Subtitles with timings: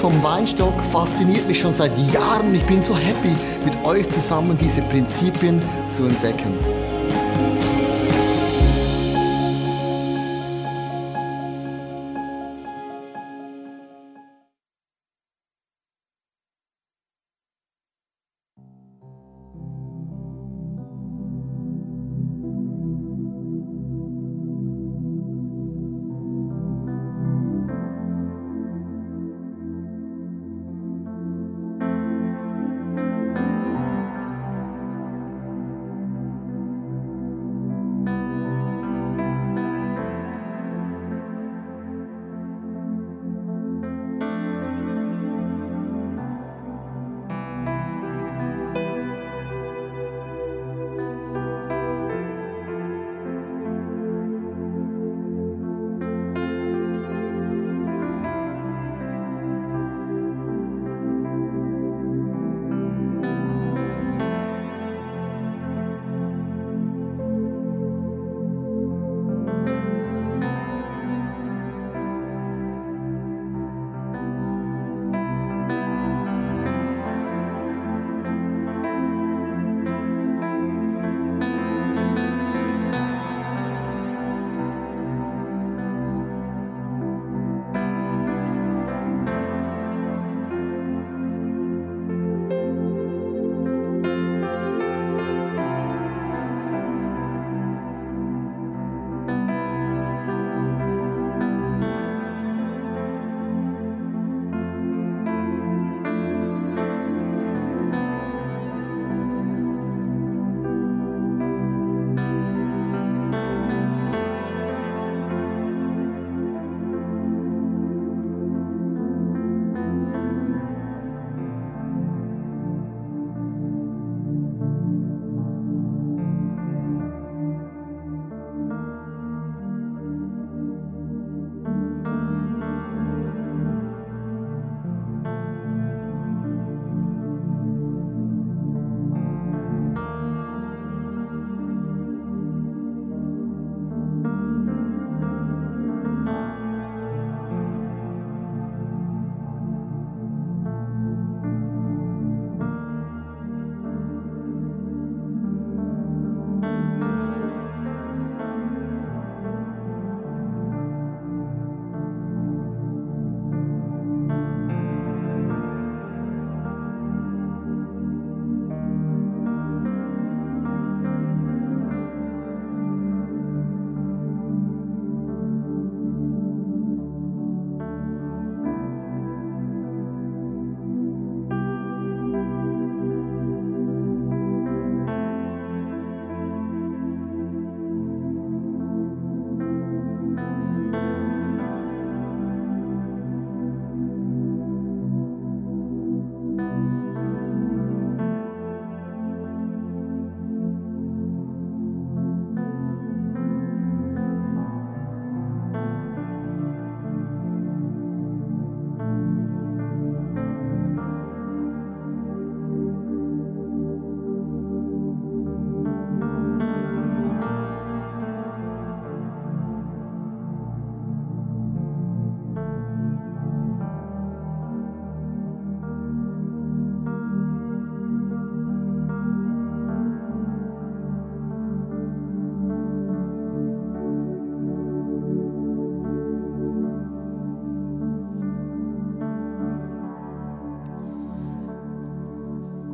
[0.00, 2.54] Vom Weinstock fasziniert mich schon seit Jahren.
[2.54, 3.36] Ich bin so happy,
[3.66, 5.60] mit euch zusammen diese Prinzipien
[5.90, 6.54] zu entdecken.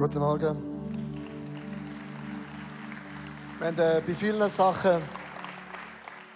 [0.06, 0.56] Guten Morgen.
[3.58, 5.02] Wenn, äh, bei vielen Sachen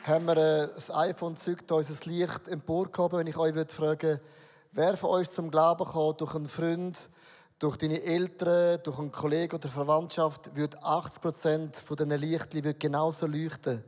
[0.02, 3.20] haben wir äh, das iPhone zückt unser Licht emporgehoben.
[3.20, 4.18] Wenn ich euch würde fragen,
[4.72, 7.10] wer von euch zum Glauben kommt durch einen Freund,
[7.60, 13.28] durch deine Eltern, durch einen Kollegen oder Verwandtschaft, wird 80 Prozent von diesen Lichtern genauso
[13.28, 13.84] leuchten.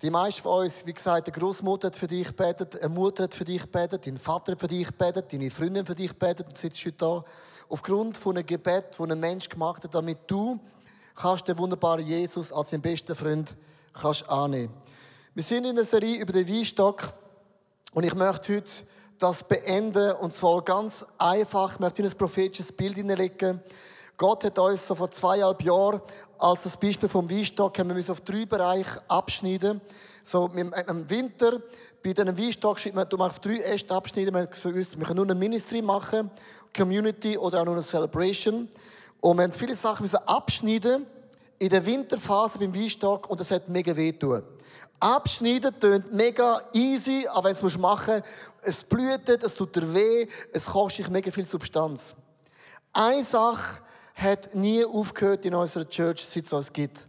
[0.00, 3.34] Die meisten von uns, wie gesagt, eine Großmutter hat für dich gebetet, eine Mutter hat
[3.34, 6.56] für dich gebetet, dein Vater hat für dich gebetet, deine Freundin für dich gebetet und
[6.56, 7.24] sitzt heute da
[7.68, 10.58] aufgrund von einem Gebet, das ein Mensch gemacht hat, damit du
[11.14, 13.54] kannst den wunderbaren Jesus als deinen besten Freund
[13.92, 14.72] kannst annehmen.
[15.34, 17.12] Wir sind in einer Serie über den Weinstock
[17.92, 18.72] und ich möchte heute
[19.18, 21.74] das beenden und zwar ganz einfach.
[21.74, 23.60] Ich möchte ein prophetisches Bild hineinlegen.
[24.22, 26.00] Gott hat uns so vor zweieinhalb Jahren
[26.38, 29.80] als das Beispiel vom Weinstock haben wir auf drei Bereiche abschneiden.
[30.22, 31.60] So im Winter
[32.04, 34.30] bei diesem Weinstock schreibt man, du machst drei erste Abschnitte.
[34.30, 36.30] Man gewusst, wir können nur eine Ministry machen,
[36.72, 38.68] Community oder auch nur eine Celebration.
[39.20, 41.04] Und wir haben viele Sachen müssen abschneiden
[41.58, 44.44] in der Winterphase beim Weinstock und das hat mega weh tun.
[45.00, 48.24] Abschneiden tönt mega easy, aber wenn du es machen musst,
[48.62, 52.14] es blutet, es tut dir weh, es kostet dich mega viel Substanz.
[52.92, 53.82] Eine Sache
[54.22, 57.06] hat nie aufgehört in unserer Church, seit es uns gibt.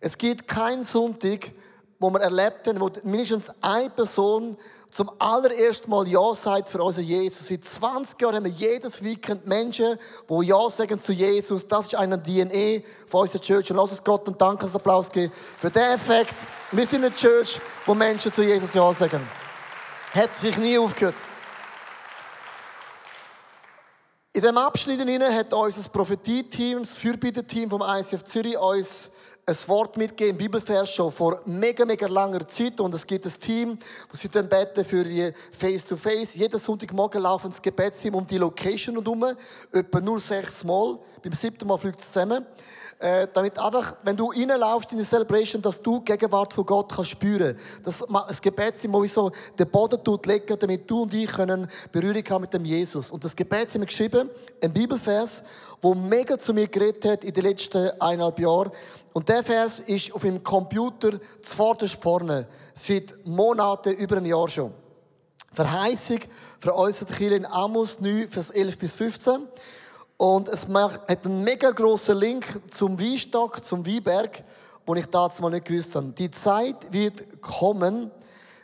[0.00, 1.50] Es gibt keinen Sonntag,
[1.98, 4.56] wo wir erlebt haben, wo mindestens eine Person
[4.90, 7.48] zum allerersten Mal Ja sagt für unseren Jesus.
[7.48, 9.98] Seit 20 Jahren haben wir jedes Weekend Menschen,
[10.28, 11.66] die Ja sagen zu Jesus.
[11.66, 13.70] Das ist eine DNA von unserer Church.
[13.70, 16.34] Und lass uns Gott einen Dankesapplaus geben für den Effekt.
[16.72, 19.20] Wir sind eine Church, wo Menschen zu Jesus Ja sagen.
[20.14, 21.14] Hat sich nie aufgehört.
[24.36, 29.10] In dem Abschnitt hat unser Prophetie-Team, das Fürbitte-Team vom ICF Zürich uns
[29.46, 32.78] ein Wort mitgegeben, Bibelvers schon vor mega, mega langer Zeit.
[32.78, 33.78] Und es gibt ein Team,
[34.10, 36.34] wo sie dann beten für die Face-to-Face.
[36.34, 39.24] Jeden Sonntagmorgen laufen das Gebetsteam um die Location und um.
[39.72, 40.98] Etwa nur sechs Mal.
[41.22, 42.44] Beim siebten Mal fliegt es zusammen.
[42.98, 46.90] Äh, damit einfach, wenn du reinlaufst in die Celebration, dass du die Gegenwart von Gott
[46.94, 47.58] kannst spüren.
[47.82, 52.24] Dass das Gebetsteam wie so den Boden tut legen, damit du und ich können Berührung
[52.30, 53.10] haben mit dem Jesus.
[53.10, 54.30] Und das Gebetsteam hat geschrieben,
[54.62, 55.42] ein Bibelvers,
[55.82, 58.70] wo mega zu mir geredet hat in den letzten eineinhalb Jahren.
[59.12, 61.10] Und der Vers ist auf dem Computer
[61.42, 62.46] zuvorderst vorne.
[62.72, 64.72] Seit Monaten, über einem Jahr schon.
[65.52, 66.20] Verheißung
[66.74, 69.46] unsere Kirche in Amos 9, Vers 11 bis 15.
[70.16, 74.42] Und es hat einen mega grossen Link zum Weinstock, zum Weinberg,
[74.86, 76.12] wo ich damals mal nicht gewusst habe.
[76.12, 78.10] Die Zeit wird kommen,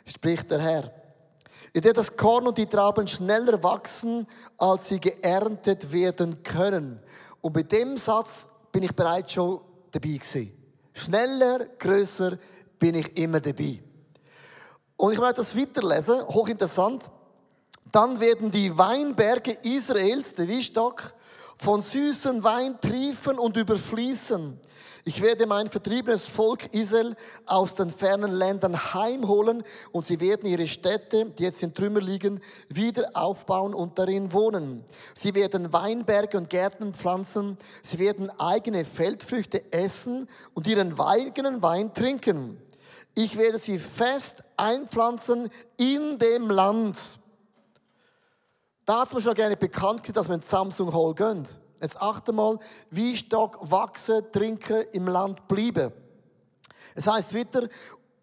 [0.05, 0.91] spricht der Herr,
[1.73, 4.27] in der das Korn und die Trauben schneller wachsen,
[4.57, 6.99] als sie geerntet werden können.
[7.41, 9.61] Und bei dem Satz bin ich bereits schon
[9.91, 10.53] dabei gewesen.
[10.93, 12.37] Schneller, größer
[12.79, 13.79] bin ich immer dabei.
[14.95, 17.09] Und ich möchte das weiterlesen, hochinteressant.
[17.91, 21.13] Dann werden die Weinberge Israels, der Weinstock,
[21.63, 24.59] von süßen Wein triefen und überfließen.
[25.05, 27.15] Ich werde mein vertriebenes Volk Israel
[27.45, 29.63] aus den fernen Ländern heimholen
[29.93, 34.83] und sie werden ihre Städte, die jetzt in Trümmer liegen, wieder aufbauen und darin wohnen.
[35.15, 41.93] Sie werden Weinberge und Gärten pflanzen, sie werden eigene Feldfrüchte essen und ihren eigenen Wein
[41.93, 42.57] trinken.
[43.15, 46.97] Ich werde sie fest einpflanzen in dem Land
[48.85, 51.47] da hat es mir schon gerne bekannt, dass wir in Samsung Hall gehen.
[51.81, 52.59] Jetzt achte mal,
[52.89, 55.91] wie stark wachsen, trinken, im Land bleiben.
[56.95, 57.67] Es heißt weiter,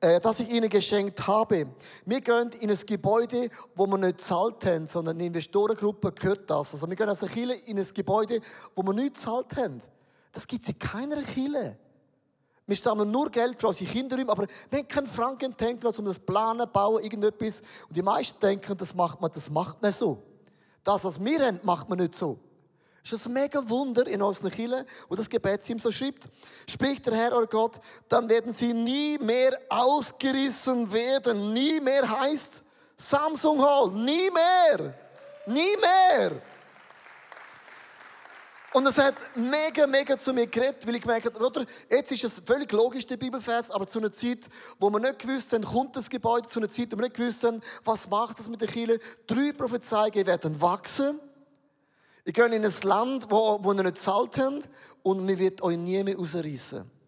[0.00, 1.66] äh, dass ich ihnen geschenkt habe.
[2.06, 6.72] Wir gehen in ein Gebäude, wo wir nicht zahlt haben, sondern eine Investorengruppe gehört das.
[6.72, 8.40] Also wir gehen als Kirche in ein Gebäude,
[8.74, 9.82] wo wir nicht zahlt haben.
[10.32, 11.76] Das gibt es in keiner Kirche.
[12.66, 16.18] Wir stammen nur Geld für unsere Kinder, aber wir haben keinen Franken denken, um das
[16.20, 17.62] Planen, Bauen, irgendetwas.
[17.88, 20.22] Und die meisten denken, das macht man, das macht man so.
[20.84, 22.38] Das, was wir haben, macht man nicht so.
[23.02, 26.28] Das ist ein mega Wunder in unseren Kirchen, wo das Gebetsteam so schreibt.
[26.68, 31.54] Spricht der Herr, euer Gott, dann werden sie nie mehr ausgerissen werden.
[31.54, 32.62] Nie mehr heißt
[32.96, 33.90] Samsung Hall.
[33.92, 34.94] Nie mehr.
[35.46, 36.42] Nie mehr.
[38.72, 41.66] Und es hat mega, mega zu mir geredet, weil ich gemerkt habe, oder?
[41.90, 44.48] Jetzt ist es völlig logisch, der Bibelfest, aber zu einer Zeit,
[44.78, 47.42] wo wir nicht gewusst haben, kommt das Gebäude, zu einer Zeit, wo wir nicht gewusst
[47.42, 49.00] haben, was macht das mit der Kirche.
[49.26, 51.18] Drei Prophezeiungen werden wachsen.
[52.24, 54.68] Ihr geht in ein Land, wo, wo ihr nicht zahlt habt,
[55.02, 56.99] und wir wird euch nie mehr rausreißen.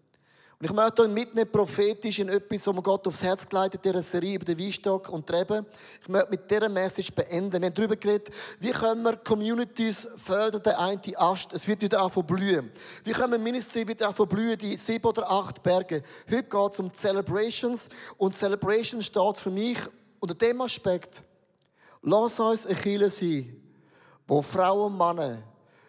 [0.63, 3.91] Und ich möchte euch mitnehmen, prophetisch in etwas, was mir Gott aufs Herz geleitet, in
[3.91, 5.67] dieser Serie über den Weinstock und Treben.
[6.01, 7.61] Ich möchte mit dieser Message beenden.
[7.61, 12.01] Wir haben darüber geredet, wie können wir Communities fördern, der eine Ast, es wird wieder
[12.01, 12.71] anfangen blühen.
[13.03, 16.01] Wie können wir Ministry wieder anfangen blühen, die sieben oder acht Berge.
[16.31, 19.79] Heute geht es um Celebrations und Celebration steht für mich
[20.21, 21.25] unter dem Aspekt,
[22.03, 23.61] lass uns eine Kirche sein,
[24.29, 25.43] wo Frauen und Männer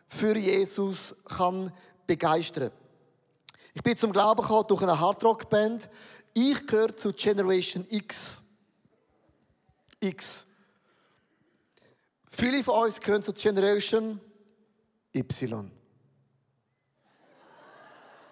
[0.07, 1.71] für Jesus kann
[2.07, 2.71] begeistern.
[3.73, 5.89] Ich bin zum Glauben gekommen durch eine Hardrock-Band.
[6.33, 8.41] Ich gehöre zu Generation X.
[9.99, 10.45] X.
[12.29, 14.19] Viele von uns gehören zu Generation
[15.13, 15.71] Y.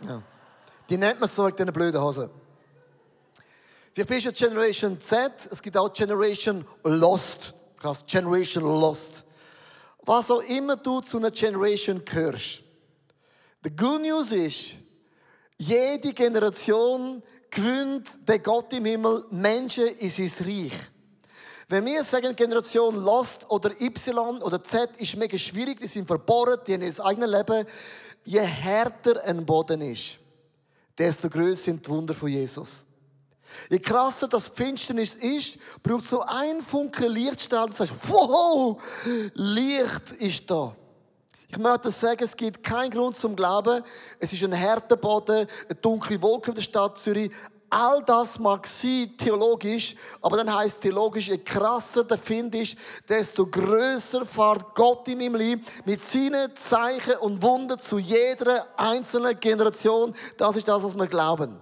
[0.02, 0.24] Ja.
[0.90, 2.30] Die nennt man so mit diesen blöden Hosen.
[3.94, 7.54] Wir bist ja Generation Z, es gibt auch Generation Lost.
[7.78, 9.26] Krass, Generation Lost.
[10.04, 12.64] Was auch immer du zu einer Generation gehörst.
[13.64, 14.72] The good news ist,
[15.62, 20.74] jede Generation gewinnt der Gott im Himmel Menschen in sein Reich.
[21.70, 26.68] Wenn wir sagen, Generation Lost oder Y oder Z ist mega schwierig, die sind verbohrt,
[26.68, 27.66] die haben ihr eigenes Leben.
[28.26, 30.18] Je härter ein Boden ist,
[30.98, 32.86] desto größer sind die Wunder von Jesus.
[33.70, 38.82] Je krasser das Finsternis ist, braucht so ein Funke Lichtstrahl und sagst, wow,
[39.36, 40.76] Licht ist da.
[41.52, 43.84] Ich möchte sagen, es gibt keinen Grund zum Glauben.
[44.20, 47.30] Es ist ein harter Boden, eine dunkle Wolke in der Stadt Zürich.
[47.70, 52.78] All das mag sein, theologisch, aber dann heißt theologisch, je krasser der Find ist,
[53.08, 59.38] desto größer fährt Gott in meinem Leben mit seinen Zeichen und Wunden zu jeder einzelnen
[59.38, 60.16] Generation.
[60.38, 61.60] Das ist das, was wir glauben.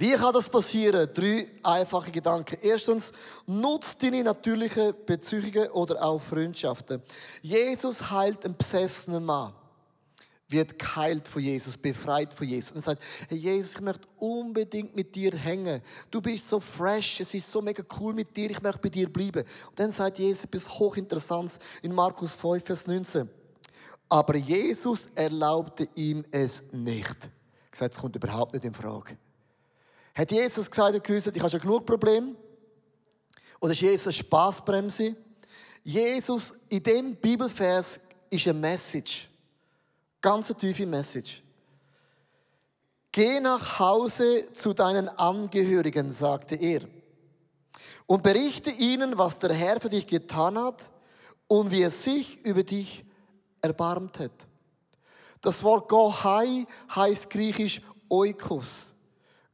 [0.00, 1.10] Wie kann das passieren?
[1.12, 2.56] Drei einfache Gedanken.
[2.62, 3.12] Erstens,
[3.44, 7.02] nutzt deine natürlichen Beziehungen oder auch Freundschaften.
[7.42, 9.52] Jesus heilt einen besessenen Mann.
[10.48, 12.72] Wird geheilt von Jesus, befreit von Jesus.
[12.72, 15.82] Und sagt, hey Jesus, ich möchte unbedingt mit dir hängen.
[16.10, 19.12] Du bist so fresh, es ist so mega cool mit dir, ich möchte bei dir
[19.12, 19.44] bleiben.
[19.68, 23.28] Und dann sagt Jesus etwas hochinteressantes in Markus 5, Vers 19.
[24.08, 27.18] Aber Jesus erlaubte ihm es nicht.
[27.70, 29.18] Er sagt, es kommt überhaupt nicht in Frage.
[30.14, 32.34] Hat Jesus gesagt, er gewusst, ich habe schon genug Probleme?
[33.60, 35.16] Oder ist Jesus Spaßbremse?
[35.82, 39.28] Jesus, in dem Bibelvers ist eine Message.
[40.20, 41.42] Ganz eine tiefe Message.
[43.12, 46.82] Geh nach Hause zu deinen Angehörigen, sagte er,
[48.06, 50.90] und berichte ihnen, was der Herr für dich getan hat
[51.48, 53.04] und wie er sich über dich
[53.62, 54.32] erbarmt hat.
[55.40, 58.94] Das Wort Gohai heißt griechisch Oikos.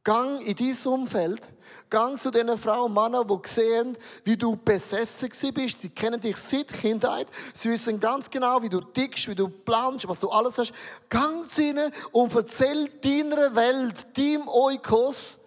[0.07, 1.41] Gang in dein Umfeld,
[1.89, 5.81] gang zu den Frauen und Männern, die sehen, wie du besessen bist.
[5.81, 7.27] Sie kennen dich seit Kindheit.
[7.53, 10.71] Sie wissen ganz genau, wie du tickst, wie du planst, was du alles hast.
[11.09, 15.39] Gang zu ihnen und erzähl deiner Welt, deinem Oikos,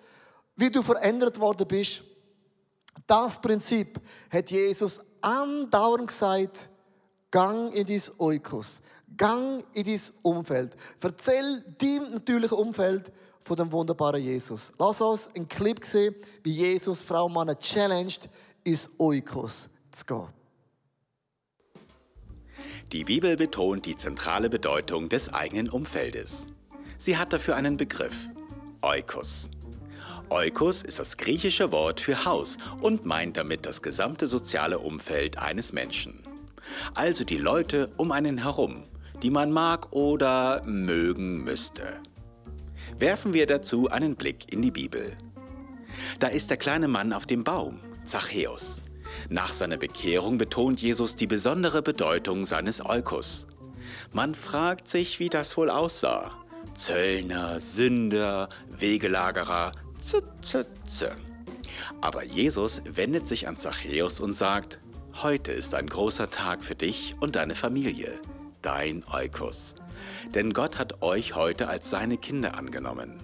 [0.56, 2.02] wie du verändert worden bist.
[3.06, 3.98] Das Prinzip
[4.30, 6.68] hat Jesus andauernd gesagt,
[7.30, 8.82] gang in dein Oikos.
[9.16, 10.76] Gang in dein Umfeld.
[11.00, 13.10] Erzähl deinem natürlichen Umfeld,
[13.42, 14.72] von dem wunderbaren Jesus.
[14.78, 18.28] Lass uns einen Clip sehen, wie Jesus Frau und Mann challenged,
[18.64, 20.28] ins Oikos zu gehen.
[22.92, 26.46] Die Bibel betont die zentrale Bedeutung des eigenen Umfeldes.
[26.98, 28.28] Sie hat dafür einen Begriff,
[28.82, 29.48] Oikos.
[30.28, 35.72] Oikos ist das griechische Wort für Haus und meint damit das gesamte soziale Umfeld eines
[35.72, 36.22] Menschen.
[36.94, 38.84] Also die Leute um einen herum,
[39.22, 42.00] die man mag oder mögen müsste
[43.00, 45.16] werfen wir dazu einen Blick in die Bibel.
[46.18, 48.82] Da ist der kleine Mann auf dem Baum, Zachäus.
[49.28, 53.48] Nach seiner Bekehrung betont Jesus die besondere Bedeutung seines Eukos.
[54.12, 56.30] Man fragt sich, wie das wohl aussah.
[56.74, 61.16] Zöllner, Sünder, Wegelagerer, z, z, z.
[62.00, 64.80] Aber Jesus wendet sich an Zachäus und sagt,
[65.22, 68.20] heute ist ein großer Tag für dich und deine Familie,
[68.62, 69.74] dein Eukos
[70.34, 73.22] denn Gott hat euch heute als seine Kinder angenommen.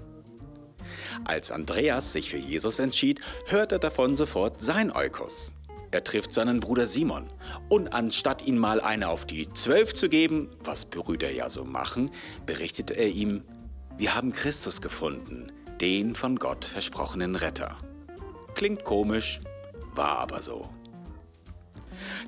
[1.25, 5.53] Als Andreas sich für Jesus entschied, hört er davon sofort sein Eukos.
[5.91, 7.27] Er trifft seinen Bruder Simon
[7.69, 12.11] und anstatt ihm mal eine auf die Zwölf zu geben, was Brüder ja so machen,
[12.45, 13.45] berichtet er ihm,
[13.97, 17.77] wir haben Christus gefunden, den von Gott versprochenen Retter.
[18.55, 19.41] Klingt komisch,
[19.95, 20.69] war aber so.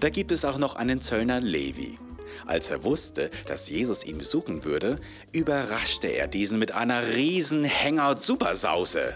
[0.01, 1.99] Da gibt es auch noch einen Zöllner Levi.
[2.47, 5.01] Als er wusste, dass Jesus ihn besuchen würde,
[5.33, 9.15] überraschte er diesen mit einer riesen Hangout-Supersause.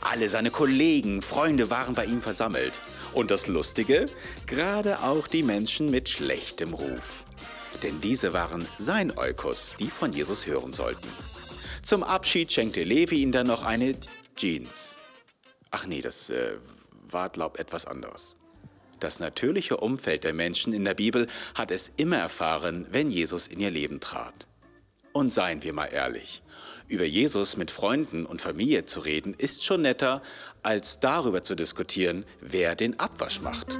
[0.00, 2.80] Alle seine Kollegen, Freunde waren bei ihm versammelt.
[3.12, 4.06] Und das Lustige,
[4.46, 7.24] gerade auch die Menschen mit schlechtem Ruf.
[7.82, 11.08] Denn diese waren sein Eukos, die von Jesus hören sollten.
[11.82, 13.96] Zum Abschied schenkte Levi ihm dann noch eine
[14.36, 14.96] Jeans.
[15.70, 16.52] Ach nee, das äh,
[17.10, 18.36] war, glaub, etwas anderes.
[19.02, 23.58] Das natürliche Umfeld der Menschen in der Bibel hat es immer erfahren, wenn Jesus in
[23.58, 24.46] ihr Leben trat.
[25.12, 26.40] Und seien wir mal ehrlich,
[26.86, 30.22] über Jesus mit Freunden und Familie zu reden, ist schon netter,
[30.62, 33.76] als darüber zu diskutieren, wer den Abwasch macht.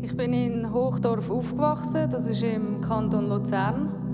[0.00, 4.05] Ich bin in Hochdorf aufgewachsen, das ist im Kanton Luzern.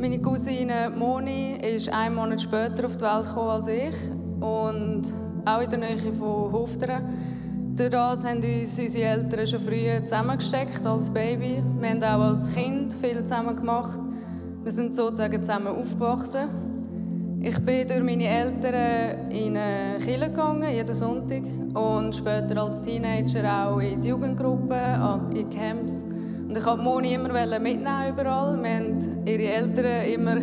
[0.00, 3.94] Meine Cousine Moni ist einen Monat später auf die Welt gekommen als ich
[4.40, 5.02] und
[5.44, 7.02] auch in der Nähe von Hofteren.
[7.76, 11.62] Durch das haben uns unsere Eltern schon früh zusammengesteckt als Baby.
[11.78, 14.00] Wir haben auch als Kind viel zusammen gemacht.
[14.62, 16.48] Wir sind sozusagen zusammen aufgewachsen.
[17.42, 21.42] Ich bin durch meine Eltern in eine Kirche gegangen, jeden Sonntag.
[21.74, 24.78] Und später als Teenager auch in die Jugendgruppe,
[25.34, 26.06] in Camps.
[26.50, 27.28] Und ich wollte Moni immer
[27.60, 28.60] mitnehmen überall.
[28.60, 30.34] Wir mussten ihre Eltern immer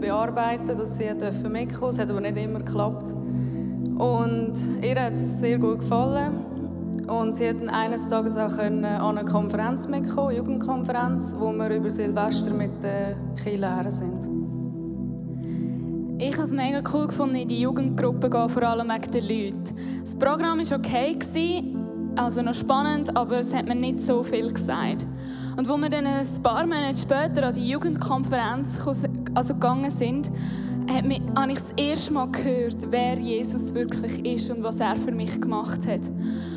[0.00, 1.88] bearbeiten, dass sie mitkommen dürfen.
[1.90, 3.10] Es hat aber nicht immer geklappt.
[3.98, 6.32] Und ihr hat es sehr gut gefallen.
[7.06, 12.54] Und sie hätten eines Tages auch an eine Konferenz mitkommen, Jugendkonferenz, wo wir über Silvester
[12.54, 14.30] mit den Kindern sind.
[16.22, 19.76] Ich habe es mega cool in die Jugendgruppe zu gehen, vor allem wegen den Leuten.
[20.00, 21.18] Das Programm war okay,
[22.20, 25.06] also noch spannend, aber es hat mir nicht so viel gesagt.
[25.56, 28.78] Und wo wir dann ein paar Monate später an die Jugendkonferenz
[29.34, 30.30] also gegangen sind,
[30.88, 34.96] hat mich, habe ich das erste Mal gehört, wer Jesus wirklich ist und was er
[34.96, 36.10] für mich gemacht hat.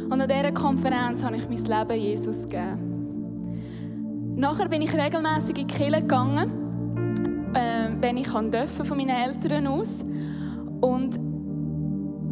[0.09, 2.93] Und an dieser Konferenz habe ich mein Leben Jesus gegeben.
[4.35, 9.67] Nachher bin ich regelmäßig in die Kirche gegangen, äh, wenn ich durfte, von meinen Eltern
[9.67, 10.03] aus.
[10.81, 11.19] Und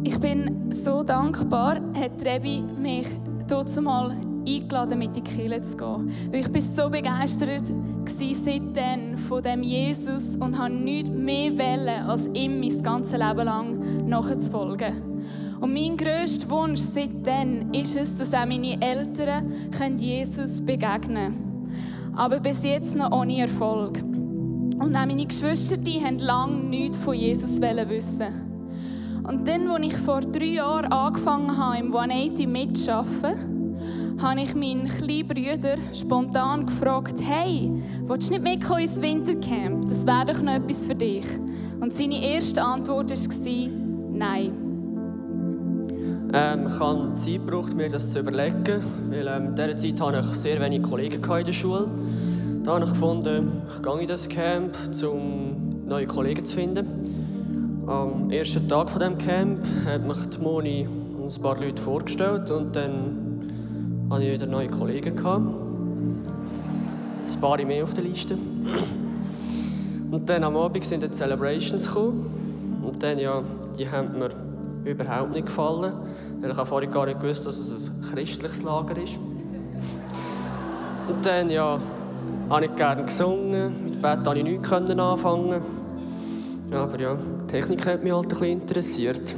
[0.04, 3.08] ich bin so dankbar, hat Rebi mich
[3.52, 4.16] dort mal
[4.46, 6.10] eingeladen, mit in die Kirche zu gehen.
[6.30, 7.64] Weil ich bin so begeistert
[8.44, 14.08] seitdem von dem Jesus und habe nichts mehr wollen, als ihm mein ganzes Leben lang
[14.08, 14.94] nachzufolgen.
[15.60, 19.52] Und mein grösster Wunsch seitdem ist es, dass auch meine Eltern
[19.96, 22.14] Jesus begegnen können.
[22.16, 24.02] Aber bis jetzt noch ohne Erfolg.
[24.02, 28.51] Und auch meine Geschwister die haben lange nichts von Jesus wissen.
[29.24, 33.52] Und dann, als ich vor drei Jahren angefangen habe, im 180 mitzuarbeiten,
[34.20, 37.70] habe ich meinen kleinen Bruder spontan gefragt, hey,
[38.06, 39.88] willst du nicht mitkommen ins Wintercamp?
[39.88, 41.24] Das wäre doch noch etwas für dich.
[41.80, 43.68] Und seine erste Antwort war,
[44.12, 44.52] nein.
[46.34, 50.20] Ähm, ich habe Zeit gebraucht, mir das zu überlegen, weil ähm, in dieser Zeit hatte
[50.20, 51.88] ich sehr wenige Kollegen in der Schule.
[52.64, 56.86] Da habe ich gefunden, ich gehe in das Camp, um neue Kollegen zu finden.
[57.92, 62.50] Am ersten Tag von dem Camp hat mich die Moni und ein paar Leute vorgestellt
[62.50, 65.14] und dann hatte ich wieder neue Kollegen.
[65.14, 65.44] Gehabt.
[65.44, 68.38] Ein paar mehr auf der Liste.
[70.10, 72.80] Und dann am Abend sind die Celebrations gekommen.
[72.82, 73.42] Und dann, ja,
[73.76, 74.30] die haben mir
[74.90, 75.92] überhaupt nicht gefallen.
[76.40, 79.18] Weil ich habe vorhin gar nicht gewusst, dass es ein christliches Lager ist.
[81.08, 81.78] Und dann, ja,
[82.48, 83.84] habe ich gerne gesungen.
[83.84, 85.81] Mit Bett konnte ich nichts anfangen.
[86.74, 87.16] Aber ja,
[87.48, 89.34] Technik hat mich halt ein bisschen interessiert.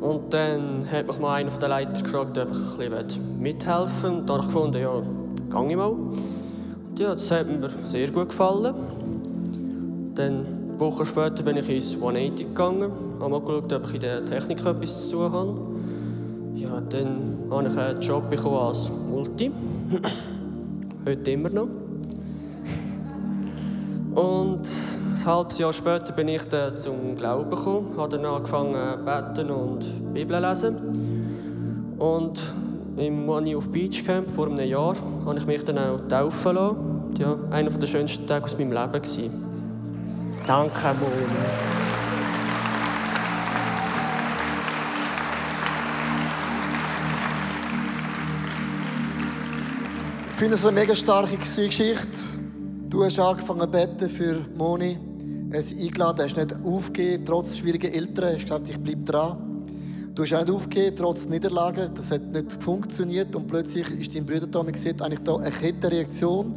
[0.00, 4.10] Und dann hat mich mal einer der Leiter gefragt, ob ich ein bisschen mithelfen will.
[4.10, 5.02] Und dann habe ich gefunden, ja,
[5.50, 5.86] gehe ich mal.
[5.86, 8.74] Und ja, das hat mir sehr gut gefallen.
[10.14, 14.00] Dann, eine Woche später bin ich ins 180 gegangen, habe mal geschaut, ob ich in
[14.00, 15.60] der Technik etwas zu tun habe.
[16.54, 19.52] Ja, dann habe ich einen Job bekommen als Multi.
[21.06, 21.68] Heute immer noch.
[24.14, 29.04] Und ein halbes Jahr später bin ich dann zum Glauben gekommen, habe dann angefangen zu
[29.04, 31.94] beten und Bibel lesen.
[31.98, 32.40] Und
[32.96, 37.14] im Money of Beach Camp vor einem Jahr habe ich mich dann auch taufen lassen.
[37.18, 38.92] Ja, einer der schönsten Tage aus meinem Leben.
[38.92, 39.30] Gewesen.
[40.46, 41.12] Danke, Moni.
[50.32, 52.39] Ich finde es eine mega starke Geschichte.
[52.90, 54.98] Du hast angefangen zu beten für Moni.
[55.52, 58.24] Er ist eingeladen, er ist nicht aufgegeben, trotz schwieriger Eltern.
[58.24, 60.12] Er hat gesagt, ich bleibe dran.
[60.12, 61.88] Du hast auch nicht aufgegeben, trotz Niederlagen.
[61.94, 63.34] Das hat nicht funktioniert.
[63.36, 66.56] Und plötzlich ist dein Bruder da und sieht eigentlich da eine Kettenreaktion.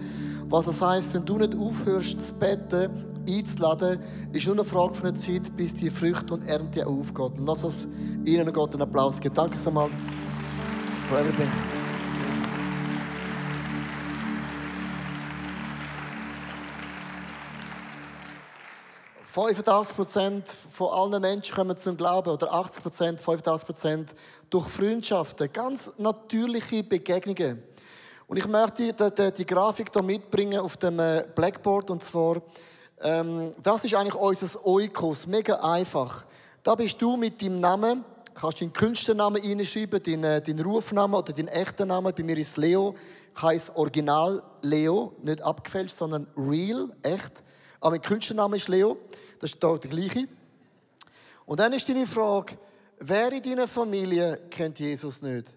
[0.50, 2.90] Was das heisst, wenn du nicht aufhörst zu beten,
[3.30, 4.00] einzuladen,
[4.32, 7.38] ist nur eine Frage von der Zeit, bis die Früchte und Ernte aufgeht.
[7.38, 7.88] Und lass uns
[8.26, 9.36] Ihnen Gott einen Applaus geben.
[9.36, 9.88] Danke so mal
[11.10, 11.83] for everything.
[19.34, 24.10] 85% von allen Menschen kommen zum Glauben oder 80%, 85%
[24.52, 27.64] durch Freundschaften, ganz natürliche Begegnungen.
[28.28, 32.44] Und ich möchte die, die, die Grafik hier mitbringen auf dem äh, Blackboard und zwar,
[33.02, 36.26] ähm, das ist eigentlich unser Oikos, mega einfach.
[36.62, 41.34] Da bist du mit deinem Namen, kannst deinen Künstlernamen reinschreiben, deinen, äh, deinen Rufnamen oder
[41.34, 42.14] deinen echten Namen.
[42.16, 42.94] Bei mir ist Leo,
[43.42, 47.44] heißt Original Leo, nicht abgefälscht, sondern real, echt.
[47.84, 48.98] Aber mein Künstlernamen ist Leo.
[49.40, 50.26] Das ist der gleiche.
[51.46, 52.58] Und dann ist deine Frage,
[52.98, 55.54] wer in deiner Familie kennt Jesus nicht?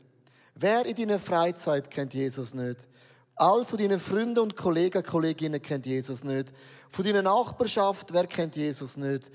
[0.56, 2.88] Wer in deiner Freizeit kennt Jesus nicht?
[3.36, 6.52] All von deinen Freunden und Kollegen, Kolleginnen kennt Jesus nicht.
[6.90, 9.30] Von deiner Nachbarschaft, wer kennt Jesus nicht?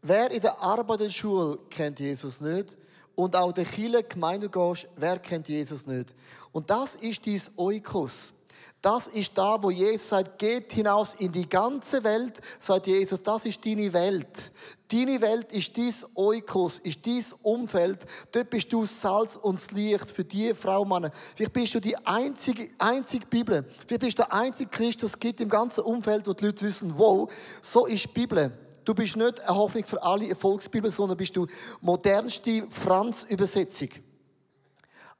[0.00, 2.76] Wer in der Arbeit der Schule kennt Jesus nicht?
[3.14, 4.50] Und auch der Kirche, Gemeinde
[4.96, 6.12] wer kennt Jesus nicht?
[6.50, 8.32] Und das ist dein Oikos.
[8.82, 13.44] Das ist da, wo Jesus sagt, geht hinaus in die ganze Welt, sagt Jesus, das
[13.44, 14.52] ist deine Welt.
[14.90, 18.00] Deine Welt ist dein Oikos, ist dein Umfeld.
[18.32, 21.12] Dort bist du Salz und das Licht für die Frau, Mann.
[21.36, 23.64] Vielleicht bist du die einzige, einzige Bibel.
[23.86, 27.32] Vielleicht bist du der einzige Christus gibt im ganzen Umfeld, wo die Leute wissen, wow,
[27.62, 28.52] so ist die Bibel.
[28.84, 31.46] Du bist nicht eine Hoffnung für alle Erfolgsbibel, sondern bist du
[31.80, 33.90] modernste Franz-Übersetzung.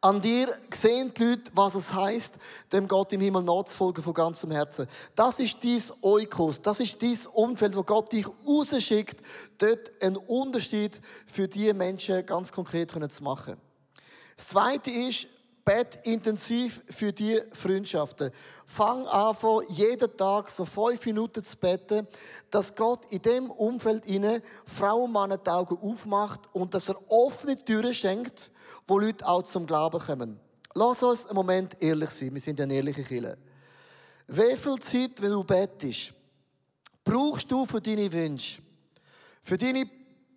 [0.04, 2.36] An dir sehen die Leute, was es heißt,
[2.72, 4.88] dem Gott im Himmel nachzufolgen von ganzem Herzen.
[5.14, 9.24] Das ist dein Oikos, das ist dein Umfeld, wo Gott dich rausschickt,
[9.58, 11.00] dort einen Unterschied
[11.32, 13.56] für die Menschen ganz konkret zu machen.
[14.36, 15.28] Das Zweite ist,
[15.64, 18.30] Bett intensiv für die Freundschaften.
[18.66, 19.36] Fang an,
[19.68, 22.08] jeden Tag so fünf Minuten zu beten,
[22.50, 26.96] dass Gott in dem Umfeld inne Frauen und Männer die Augen aufmacht und dass er
[27.08, 28.50] offene Türen schenkt,
[28.88, 30.40] wo Leute auch zum Glauben kommen.
[30.74, 32.34] Lass uns einen Moment ehrlich sein.
[32.34, 33.38] Wir sind ja eine ehrliche Kirche.
[34.26, 36.14] Wie viel Zeit, wenn du bettest,
[37.04, 38.62] brauchst du für deine Wünsche,
[39.42, 39.84] für deine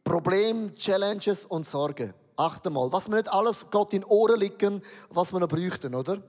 [0.04, 2.14] Probleme, Challenges und Sorgen?
[2.38, 6.22] Achte mal, was wir nicht alles Gott in Ohren liegen, was wir noch bräuchten, oder?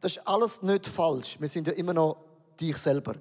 [0.00, 1.36] Das ist alles nicht falsch.
[1.40, 2.18] Wir sind ja immer noch
[2.60, 3.14] dich selber.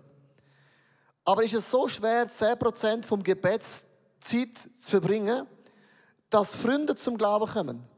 [1.25, 5.47] Aber ist es so schwer, 10% vom Gebetszeit zu verbringen,
[6.29, 7.92] dass Freunde zum Glauben kommen?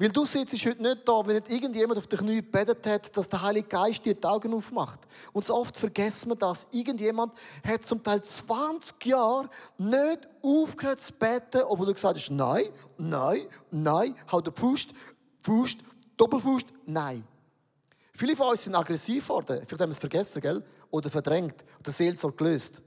[0.00, 3.28] Weil du sitzt heute nicht da, wenn nicht irgendjemand auf die Knie gebetet hat, dass
[3.28, 4.98] der Heilige Geist dir die Augen aufmacht.
[5.34, 6.66] Und so oft vergessen wir das.
[6.70, 12.70] Irgendjemand hat zum Teil 20 Jahre nicht aufgehört zu beten, obwohl du gesagt hast, nein,
[12.96, 14.94] nein, nein, hau der Faust,
[15.42, 15.80] Faust,
[16.16, 17.22] Doppelfaust, nein.
[18.14, 19.62] Viele von uns sind aggressiv geworden.
[19.66, 20.64] Vielleicht haben wir es vergessen, gell?
[20.90, 21.62] Oder verdrängt.
[21.78, 22.80] Oder Seelsorge gelöst.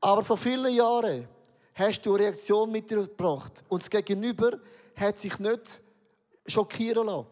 [0.00, 1.28] Aber vor vielen Jahren
[1.74, 3.62] hast du eine Reaktion mit dir gebracht.
[3.68, 4.58] Und das Gegenüber
[5.00, 5.82] hat sich nicht
[6.46, 7.26] schockieren lassen.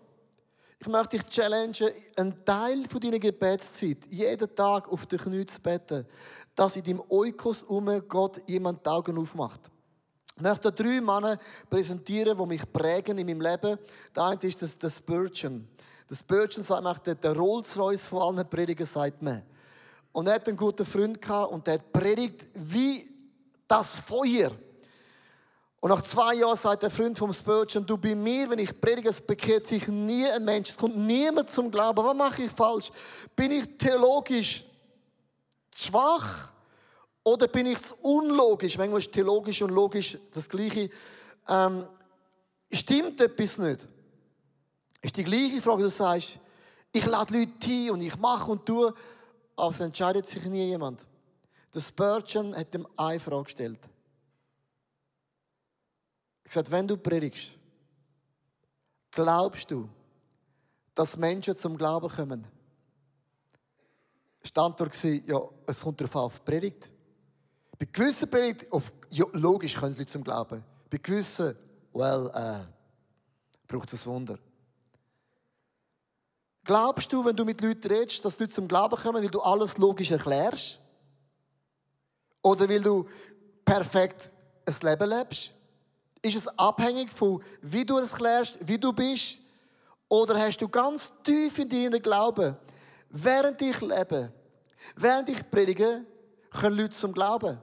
[0.80, 6.06] Ich möchte dich challengen, einen Teil deiner Gebetszeit, jeden Tag auf den Knie zu beten,
[6.54, 9.60] dass in deinem Oikos um Gott jemand die Augen aufmacht.
[10.36, 11.36] Ich möchte drei Männer
[11.68, 13.76] präsentieren, die mich prägen in meinem Leben.
[14.14, 15.66] Der eine ist das, das Spurgeon.
[16.06, 19.42] Das Spurgeon sagt der Rolls-Royce von allen Predigern, sagt man.
[20.12, 23.08] Und er hat einen guten Freund gehabt und der hat predigt wie
[23.66, 24.52] das Feuer.
[25.80, 29.10] Und nach zwei Jahren sagt der Freund vom Spurgeon, du bei mir, wenn ich predige,
[29.10, 32.04] es bekehrt sich nie ein Mensch, es kommt niemand zum Glauben.
[32.04, 32.90] Was mache ich falsch?
[33.36, 34.64] Bin ich theologisch
[35.72, 36.52] schwach
[37.22, 38.76] oder bin ich unlogisch?
[38.76, 40.90] Manchmal ist theologisch und logisch das Gleiche.
[41.48, 41.86] Ähm,
[42.72, 43.86] stimmt etwas nicht?
[45.00, 46.40] Ist die gleiche Frage, du sagst,
[46.90, 48.92] ich lade Leute ein und ich mache und tue,
[49.54, 51.06] aber es entscheidet sich nie jemand.
[51.72, 53.78] Der Spurgeon hat ihm eine Frage gestellt
[56.48, 57.56] gesagt, wenn du predigst,
[59.10, 59.88] glaubst du,
[60.94, 62.46] dass Menschen zum Glauben kommen?
[64.42, 66.90] Standort war, ja, es kommt darauf auf die Predigt.
[67.78, 70.64] Bei gewissen Predigt, auf, ja, logisch können Leute zum Glauben.
[70.90, 71.54] Bei gewissen,
[71.92, 72.64] well, äh,
[73.66, 74.38] braucht es ein Wunder.
[76.64, 79.78] Glaubst du, wenn du mit Leuten redest, dass Leute zum Glauben kommen, weil du alles
[79.78, 80.80] logisch erklärst?
[82.42, 83.08] Oder weil du
[83.64, 84.32] perfekt
[84.66, 85.54] ein Leben lebst?
[86.22, 89.38] Ist es abhängig von, wie du es klärst, wie du bist?
[90.08, 92.56] Oder hast du ganz tief in dir Glauben,
[93.10, 94.32] während ich lebe,
[94.96, 96.04] während ich predige,
[96.50, 97.58] können Leute zum Glauben?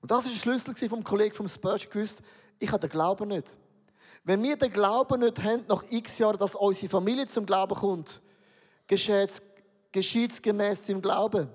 [0.00, 2.22] Und das ist der Schlüssel vom Kollegen vom Spurgeon gewusst,
[2.58, 3.56] ich habe den Glauben nicht.
[4.24, 8.22] Wenn wir den Glauben nicht haben, nach x Jahren, dass unsere Familie zum Glauben kommt,
[8.86, 9.42] geschieht
[9.92, 11.48] es gemäß dem Glauben.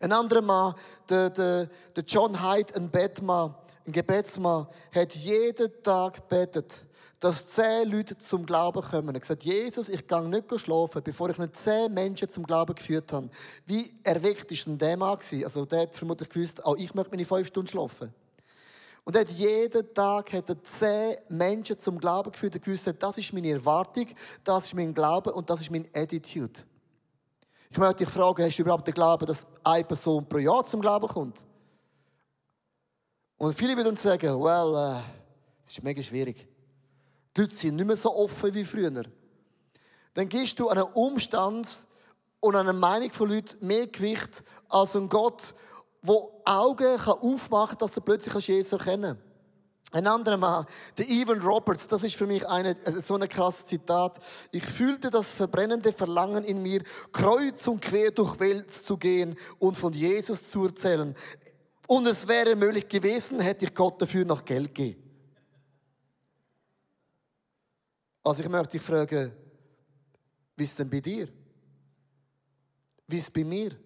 [0.00, 0.74] Ein anderer Mann,
[1.08, 3.54] der, der, der John Hyde, ein Bettmann,
[3.86, 6.86] ein Gebetsmann, hat jeden Tag gebetet,
[7.20, 9.08] dass zehn Leute zum Glauben kommen.
[9.08, 12.74] Er hat gesagt, Jesus, ich gehe nicht schlafen, bevor ich nicht zehn Menschen zum Glauben
[12.74, 13.30] geführt habe.
[13.66, 15.18] Wie erweckt ist denn der Mann?
[15.42, 18.12] Also der hat vermutlich gewusst, auch ich möchte meine fünf Stunden schlafen.
[19.04, 22.54] Und er hat jeden Tag hat er zehn Menschen zum Glauben geführt.
[22.54, 24.06] Er gewusst, das ist meine Erwartung,
[24.42, 26.60] das ist mein Glaube und das ist meine Attitude.
[27.70, 30.80] Ich möchte dich fragen, hast du überhaupt den Glauben, dass eine Person pro Jahr zum
[30.80, 31.44] Glauben kommt?
[33.44, 35.02] Und viele würden sagen, well, äh,
[35.62, 36.48] es ist mega schwierig.
[37.36, 38.90] Die Leute sind nicht mehr so offen wie früher.
[40.14, 41.68] Dann gibst du einem Umstand
[42.40, 45.54] und einer Meinung von Leuten mehr Gewicht als ein Gott,
[46.02, 49.24] der Augen aufmachen kann, dass er plötzlich Jesus erkennen kann.
[49.92, 50.64] Ein anderer Mann,
[50.96, 54.20] der Evan Roberts, das ist für mich eine, also so ein krasses Zitat.
[54.52, 59.76] Ich fühlte das verbrennende Verlangen in mir, kreuz und quer durch Welt zu gehen und
[59.76, 61.14] von Jesus zu erzählen.
[61.86, 65.02] Und es wäre möglich gewesen, hätte ich Gott dafür noch Geld gegeben.
[68.22, 69.32] Also ich möchte dich fragen,
[70.56, 71.28] wie ist es denn bei dir?
[73.06, 73.76] Wie ist es bei mir?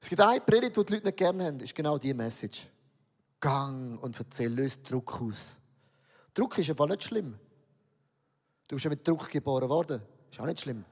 [0.00, 2.68] Es gibt eine Predigt, die die Leute nicht gerne haben, ist genau diese Message.
[3.40, 5.60] Gang und erzähl, löst Druck aus.
[6.32, 7.36] Druck ist einfach nicht schlimm.
[8.68, 10.00] Du bist ja mit Druck geboren worden.
[10.30, 10.84] Ist auch nicht schlimm.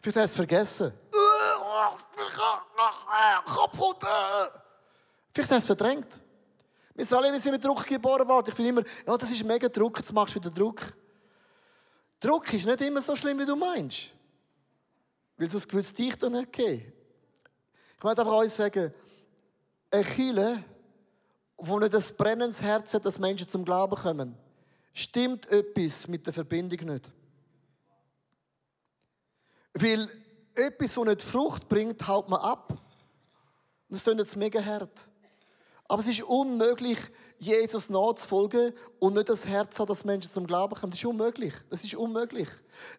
[0.00, 0.92] Vielleicht hast du es vergessen.
[3.78, 4.52] Runter.
[5.32, 6.20] Vielleicht hast du es verdrängt.
[6.94, 8.48] Wir sind alle wir sind mit Druck geboren worden.
[8.48, 10.80] Ich finde immer, ja, das ist mega Druck, jetzt machst du wieder Druck.
[12.20, 14.14] Druck ist nicht immer so schlimm, wie du meinst.
[15.36, 16.92] Weil sonst würde es dich dann nicht geben.
[17.96, 18.94] Ich möchte einfach euch sagen,
[19.90, 20.64] eine Kirche,
[21.56, 24.38] wo nicht das brennendes Herz hat, dass Menschen zum Glauben kommen,
[24.92, 27.12] stimmt etwas mit der Verbindung nicht.
[29.72, 30.08] Weil
[30.54, 32.74] etwas, das nicht Frucht bringt, haut man ab.
[33.88, 35.08] Das ist jetzt mega hart.
[35.86, 36.98] Aber es ist unmöglich,
[37.38, 40.90] Jesus nachzufolgen und nicht das Herz hat, dass Menschen zum Glauben kommen.
[40.90, 41.52] Das ist unmöglich.
[41.68, 42.48] Das ist unmöglich.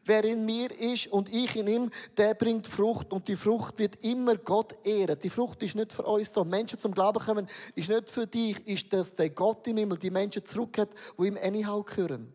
[0.04, 4.04] Wer in mir ist und ich in ihm, der bringt Frucht und die Frucht wird
[4.04, 5.18] immer Gott ehren.
[5.18, 6.44] Die Frucht ist nicht für uns da.
[6.44, 10.12] Menschen zum Glauben kommen, ist nicht für dich, ist, dass der Gott im Himmel die
[10.12, 12.35] Menschen zurück hat, die ihm anyhow gehören.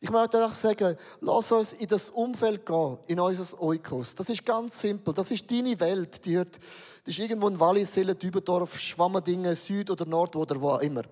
[0.00, 4.14] Ich möchte einfach sagen, lass uns in das Umfeld gehen, in unser Oikos.
[4.14, 5.14] Das ist ganz simpel.
[5.14, 6.24] Das ist deine Welt.
[6.24, 6.50] Die, hat,
[7.06, 11.02] die ist irgendwo in Wallis, Seelen, Dübendorf, Schwammerdingen, Süd oder Nord oder wo auch immer.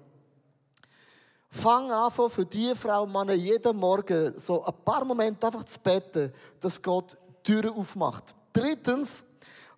[1.48, 6.32] Fang an, für diese Frau, Mann, jeden Morgen so ein paar Momente einfach zu beten,
[6.60, 8.34] dass Gott Türen aufmacht.
[8.52, 9.24] Drittens,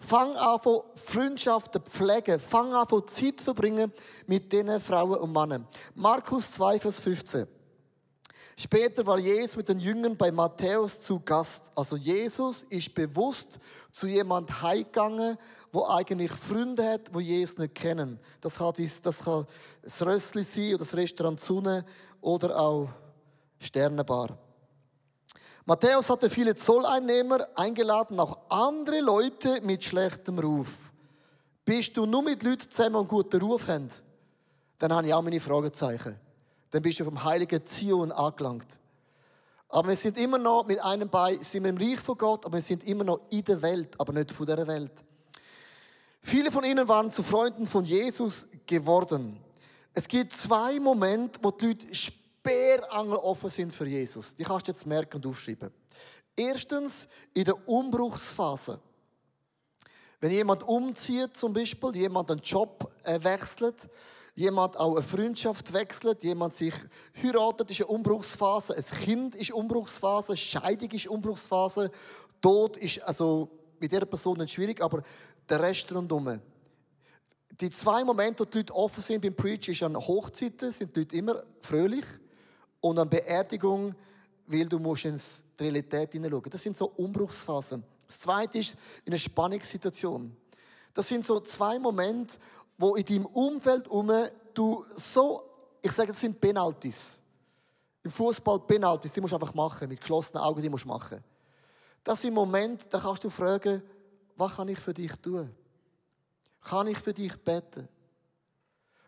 [0.01, 0.59] fang an,
[0.95, 2.41] Freundschaften pflegen.
[2.41, 3.93] Fang an, Zeit verbringen
[4.27, 5.69] mit diesen Frauen und Männern.
[5.95, 7.56] Markus 2, Vers 15.
[8.59, 11.71] Später war Jesus mit den Jüngern bei Matthäus zu Gast.
[11.75, 13.59] Also Jesus ist bewusst
[13.93, 15.37] zu jemand heimgegangen,
[15.73, 18.19] wo eigentlich Freunde hat, wo Jesus nicht kennen.
[18.41, 19.47] Das kann das, kann
[19.83, 21.85] das Rössli sein oder das Restaurant Sonne
[22.23, 22.89] oder auch
[23.59, 24.39] Sternenbar.
[25.67, 30.93] Matthäus hatte viele Zolleinnehmer eingeladen, auch andere Leute mit schlechtem Ruf.
[31.65, 33.89] Bist du nur mit Leuten zusammen, die einen guten Ruf haben?
[34.79, 36.26] Dann habe ich auch meine Fragezeichen
[36.71, 38.67] dann bist du vom heiligen Zion angelangt.
[39.69, 42.55] Aber wir sind immer noch mit einem Bein, sind wir im Reich von Gott, aber
[42.55, 44.93] wir sind immer noch in der Welt, aber nicht von der Welt.
[46.23, 49.39] Viele von ihnen waren zu Freunden von Jesus geworden.
[49.93, 54.35] Es gibt zwei Momente, wo die Leute sperrangel offen sind für Jesus.
[54.35, 55.71] Die kannst du jetzt merken und aufschreiben.
[56.37, 58.79] Erstens in der Umbruchsphase.
[60.21, 63.89] Wenn jemand umzieht zum Beispiel, jemand einen Job äh, wechselt,
[64.37, 66.75] jemand auch eine Freundschaft wechselt, jemand sich
[67.21, 71.91] heiratet, ist eine Umbruchsphase, ein Kind ist Umbruchsphase, Scheidung ist Umbruchsphase,
[72.41, 73.49] Tod ist also
[73.81, 75.03] mit dieser Person nicht schwierig, aber
[75.49, 76.41] der Rest rundherum.
[77.59, 81.01] Die zwei Momente, wo die Leute offen sind beim Preach, ist an Hochzeiten, sind die
[81.01, 82.05] Leute immer fröhlich
[82.81, 83.95] und an Beerdigung,
[84.47, 85.17] weil du musst in
[85.59, 86.51] die Realität hineinschauen.
[86.51, 87.83] Das sind so Umbruchsphasen.
[88.07, 90.37] Das zweite ist in einer Spannungssituation.
[90.93, 92.39] Das sind so zwei Momente,
[92.79, 94.11] wo in deinem Umfeld um
[94.55, 95.51] du so,
[95.83, 97.19] ich sage, das sind Penalties.
[98.03, 101.23] Im Fußball Penalties, die musst du einfach machen, mit geschlossenen Augen, die musst du machen.
[102.03, 103.83] Das sind Momente, da kannst du fragen,
[104.37, 105.53] was kann ich für dich tun?
[106.63, 107.89] Kann ich für dich beten?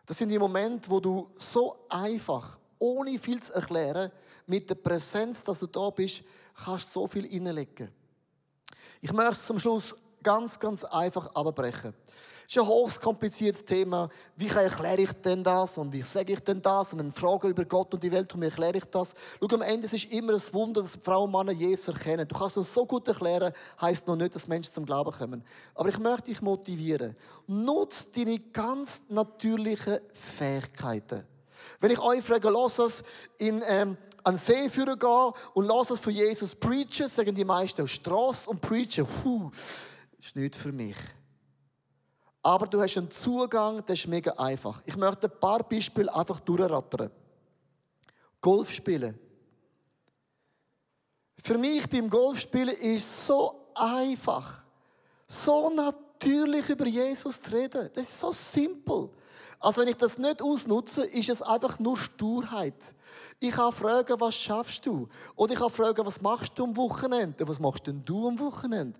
[0.05, 4.11] Das sind die Momente, wo du so einfach, ohne viel zu erklären,
[4.47, 6.23] mit der Präsenz, dass du da bist,
[6.65, 7.91] kannst so viel innelegen.
[9.01, 11.93] Ich möchte es zum Schluss ganz, ganz einfach abbrechen.
[12.49, 14.09] Das ist ein hochkompliziertes Thema.
[14.35, 15.77] Wie erkläre ich denn das?
[15.77, 16.93] Und wie sage ich denn das?
[16.93, 19.13] Und eine Frage über Gott und die Welt, und wie erkläre ich das?
[19.39, 22.27] Schau, am Ende ist es immer ein Wunder, dass Frau und Mann Jesus erkennen.
[22.27, 25.45] Du kannst es so gut erklären, heisst noch nicht, dass Menschen zum Glauben kommen.
[25.75, 27.15] Aber ich möchte dich motivieren.
[27.45, 31.27] Nutze deine ganz natürlichen Fähigkeiten.
[31.79, 33.03] Wenn ich euch frage, lass es
[33.37, 37.45] in ähm, an den See führen gehen und lass es von Jesus preachen, sagen die
[37.45, 39.51] meisten, Straße und preachen, puh,
[40.19, 40.97] ist nicht für mich.
[42.41, 44.81] Aber du hast einen Zugang, das ist mega einfach.
[44.85, 47.11] Ich möchte ein paar Beispiele einfach durchrattern.
[48.41, 49.19] Golf spielen.
[51.43, 54.63] Für mich beim Golfspielen ist so einfach,
[55.25, 57.89] so natürlich über Jesus zu reden.
[57.93, 59.09] Das ist so simpel.
[59.59, 62.81] Also wenn ich das nicht ausnutze, ist es einfach nur Sturheit.
[63.39, 65.07] Ich kann fragen, was schaffst du?
[65.35, 67.47] Oder ich kann fragen, was machst du am Wochenende?
[67.47, 68.97] Was machst denn du am Wochenende?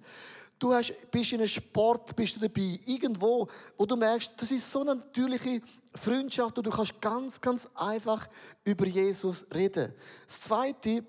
[0.59, 4.69] Du hast, bist in einem Sport, bist du dabei, irgendwo, wo du merkst, das ist
[4.69, 5.61] so eine natürliche
[5.95, 8.27] Freundschaft und du kannst ganz, ganz einfach
[8.65, 9.93] über Jesus reden.
[10.27, 11.05] Das Zweite,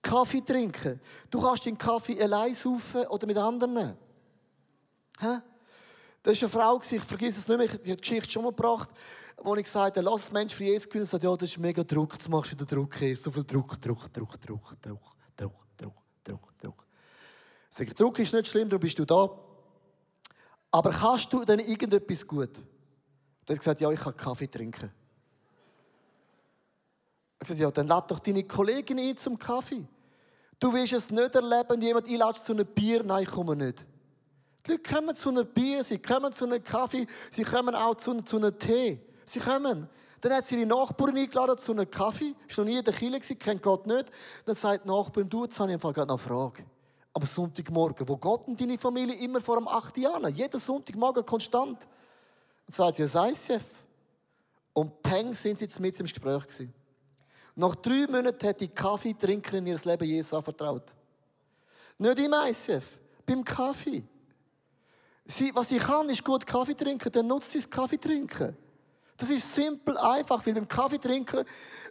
[0.00, 1.00] Kaffee trinken.
[1.30, 3.96] Du kannst den Kaffee allein saufen oder mit anderen.
[5.20, 5.40] Hä?
[6.22, 8.50] Das war eine Frau, ich vergesse es nicht mehr, ich habe die Geschichte schon mal
[8.50, 8.90] gebracht,
[9.38, 11.04] wo ich gesagt habe, lass Mensch für Jesus gewinnen.
[11.04, 12.94] Sagt, ja, das ist mega Druck, jetzt machst du den Druck.
[13.16, 16.81] So viel Druck, Druck, Druck, Druck, Druck, Druck, Druck, Druck, Druck.
[17.74, 19.30] Sag, Druck ist nicht schlimm, du bist du da.
[20.70, 22.50] Aber kannst du denn irgendetwas gut?
[23.46, 24.92] Er hat gesagt, ja, ich kann Kaffee trinken.
[27.38, 29.88] Er gesagt, ja, dann lad doch deine Kollegin ein zum Kaffee.
[30.60, 33.02] Du willst es nicht erleben, wenn jemand einlädt zu einem Bier.
[33.04, 33.86] Nein, ich komme nicht.
[34.66, 38.20] Die Leute kommen zu einem Bier, sie kommen zu einem Kaffee, sie kommen auch zu,
[38.20, 39.00] zu einem Tee.
[39.24, 39.88] Sie kommen.
[40.20, 42.34] Dann hat sie ihre Nachbarin eingeladen zu einem Kaffee.
[42.46, 44.10] Ist noch nie in der Kirche kennt Gott nicht.
[44.44, 46.66] Dann sagt die Nachbarin, du, jetzt habe ich einfach noch eine Frage.
[47.14, 51.86] Am Sonntagmorgen, wo Gott und deine Familie immer vor dem 8 Jahren, jeden Sonntagmorgen konstant.
[52.66, 53.64] Dann sagt sie, das ICF.
[54.72, 56.72] Und peng sind sie jetzt mit im Gespräch gewesen.
[57.54, 60.94] Nach drei Monaten hat die Kaffeetrinkerin ihr Leben Jesus anvertraut.
[61.98, 64.04] Nicht im ICF, beim Kaffee.
[65.26, 68.56] Sie, was sie kann, ist gut Kaffee trinken, dann nutzt sie das Kaffee trinken.
[69.16, 71.44] Das ist simpel einfach, weil beim Kaffee trinken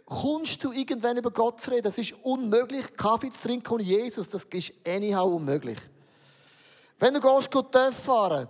[0.04, 1.88] kommst du irgendwann über Gott zu reden.
[1.88, 4.28] Es ist unmöglich, Kaffee zu trinken ohne Jesus.
[4.28, 5.78] Das ist anyhow unmöglich.
[6.98, 8.48] Wenn du gehst, gut TÜV fahren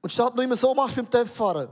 [0.00, 1.68] und statt nur immer so machst beim TÜV fahren,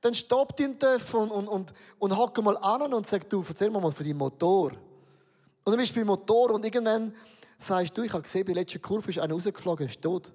[0.00, 3.70] dann stopp dein TÜV und, und, und, und hock mal an und sag, du, erzähl
[3.70, 4.70] mir mal von deinem Motor.
[4.70, 7.14] Und dann bist du beim Motor und irgendwann
[7.58, 10.32] sagst du, ich habe gesehen, bei der letzten Kurve ist einer rausgeflogen, ist tot.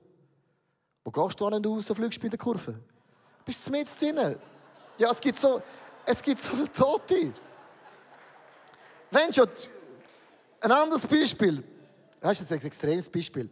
[1.03, 2.79] Wo gehst du an, wenn du rausfliegst bei der Kurve?
[3.45, 4.35] Bist du mit drin?
[4.97, 5.61] Ja, es gibt so,
[6.05, 7.33] es gibt so viele Tote.
[9.09, 9.49] Wenn schon,
[10.61, 11.63] ein anderes Beispiel.
[12.19, 13.49] Das ist jetzt ein extremes Beispiel.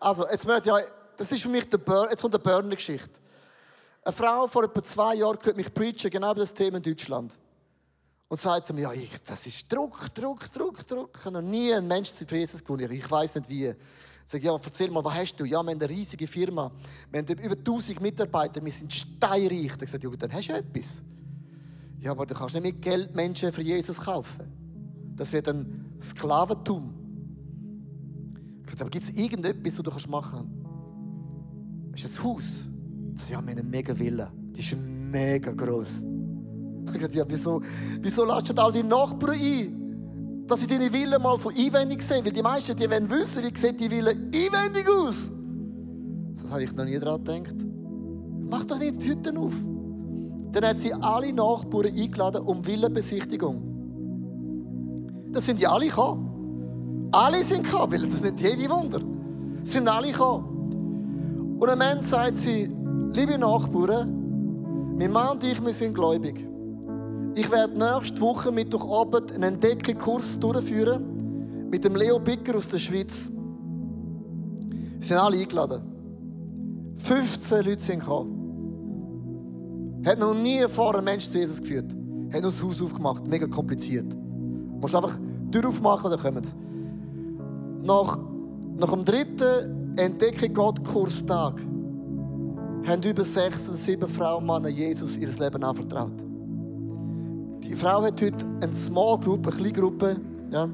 [0.00, 3.20] Also, jetzt möchte ich, das ist für mich der Burn, jetzt kommt eine Burner-Geschichte.
[4.02, 7.38] Eine Frau vor etwa zwei Jahren hört mich preachen, genau über das Thema in Deutschland.
[8.28, 11.10] Und sagt zu mir, ja, ich, das ist Druck, Druck, Druck, Druck.
[11.18, 12.90] Ich habe noch nie einen Menschen zu Jesus gewonnen.
[12.90, 13.74] Ich weiß nicht wie.
[14.24, 15.44] Sage, ja, erzähl mal, was hast du?
[15.44, 16.72] Ja, wir haben eine riesige Firma.
[17.10, 18.64] Wir haben über 1000 Mitarbeiter.
[18.64, 19.72] Wir sind steinreich.
[19.82, 21.02] Ich sage, ja, dann hast du etwas.
[22.00, 24.44] Ja, aber du kannst nicht mit Geld Menschen für Jesus kaufen.
[25.14, 26.94] Das wird ein Sklaventum.
[28.64, 30.50] Ich sage, aber gibt es irgendetwas, was du kannst machen
[31.90, 32.04] kannst?
[32.04, 32.44] Ist ein Haus.
[33.14, 34.32] Ich sage, ja, wir haben eine mega Villa.
[34.34, 36.02] Die ist mega groß.
[36.86, 37.60] Ich gesagt, ja, wieso,
[38.00, 39.83] wieso lässt du all die Nachbarn ein,
[40.46, 42.24] dass sie deine Villa mal von einwendig sehen?
[42.24, 45.30] Weil die meisten, die wollen wissen, wie sieht die Villa einwendig aus.
[46.34, 47.56] Das habe ich noch nie daran gedacht.
[48.48, 49.54] Mach doch nicht die Hütten auf.
[50.52, 53.62] Dann hat sie alle Nachbarn eingeladen um Villenbesichtigung.
[55.32, 57.08] Das sind die alle gekommen.
[57.10, 59.00] Alle sind gekommen, weil das nicht jede Wunder.
[59.60, 61.58] Das sind alle gekommen.
[61.58, 62.68] Und am Ende sagt sie,
[63.10, 66.46] liebe Nachbarn, mein Mann und ich, wir sind gläubig.
[67.36, 73.32] Ich werde nächste Woche Mittwochabend einen Entdeckungskurs durchführen mit dem Leo Bicker aus der Schweiz.
[75.00, 75.82] Sie sind alle eingeladen.
[76.98, 78.44] 15 Leute sind gekommen.
[80.06, 81.90] Hat noch nie vorher einen Menschen zu Jesus geführt.
[82.32, 83.26] Hat nur das Haus aufgemacht.
[83.26, 84.12] Mega kompliziert.
[84.12, 86.54] Du musst einfach die Tür aufmachen, dann kommen sie.
[87.84, 88.16] Nach,
[88.76, 91.60] nach dem dritten Entdecke Gott Kurstag
[92.86, 96.23] haben über sechs oder sieben Frauen und Männer Jesus ihr Leben anvertraut.
[97.74, 100.16] Die Frau hat heute eine Small Group, eine kleine Gruppe.
[100.52, 100.68] Ja.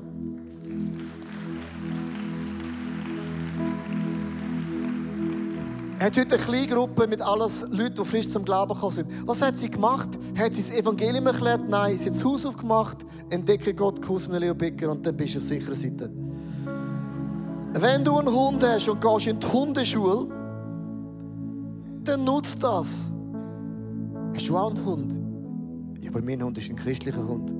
[5.99, 9.27] hat heute eine kleine Gruppe mit allen Leuten, die frisch zum Glauben gekommen sind.
[9.27, 10.11] Was hat sie gemacht?
[10.37, 11.67] Hat sie das Evangelium erklärt?
[11.71, 12.99] Nein, sie hat das Haus aufgemacht,
[13.31, 16.11] entdecke Gott, Kuss mit Leo Becker und dann bist du auf sicherer Seite.
[17.73, 20.27] Wenn du einen Hund hast und gehst in die Hundeschule,
[22.05, 22.89] dann nutzt das.
[24.35, 25.30] Hast du auch einen Hund?
[26.11, 27.55] Aber mein Hund ist ein christlicher Hund.